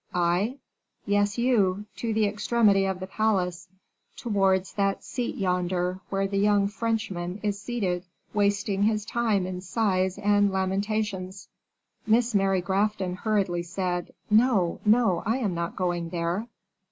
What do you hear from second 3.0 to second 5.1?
palace, towards that